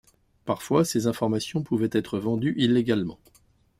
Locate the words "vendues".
2.17-2.55